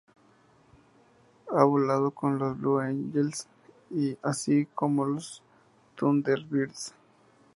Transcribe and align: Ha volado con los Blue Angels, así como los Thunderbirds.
Ha 1.51 1.63
volado 1.63 2.09
con 2.09 2.39
los 2.39 2.59
Blue 2.59 2.79
Angels, 2.79 3.47
así 4.23 4.65
como 4.73 5.05
los 5.05 5.43
Thunderbirds. 5.95 6.95